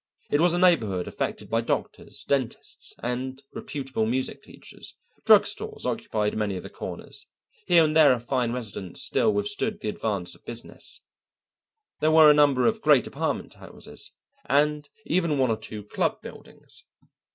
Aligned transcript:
It 0.31 0.41
was 0.41 0.55
a 0.55 0.57
neighbourhood 0.57 1.07
affected 1.07 1.47
by 1.47 1.61
doctors, 1.61 2.25
dentists, 2.27 2.95
and 3.03 3.39
reputable 3.53 4.07
music 4.07 4.41
teachers; 4.41 4.95
drug 5.27 5.45
stores 5.45 5.85
occupied 5.85 6.35
many 6.35 6.57
of 6.57 6.63
the 6.63 6.71
corners, 6.71 7.27
here 7.67 7.83
and 7.83 7.95
there 7.95 8.11
a 8.11 8.19
fine 8.19 8.51
residence 8.51 9.03
still 9.03 9.31
withstood 9.31 9.79
the 9.79 9.89
advance 9.89 10.33
of 10.33 10.43
business, 10.43 11.01
there 11.99 12.09
were 12.09 12.31
a 12.31 12.33
number 12.33 12.65
of 12.65 12.81
great 12.81 13.05
apartment 13.05 13.53
houses, 13.53 14.09
and 14.47 14.89
even 15.05 15.37
one 15.37 15.51
or 15.51 15.57
two 15.57 15.83
club 15.83 16.19
buildings. 16.23 16.83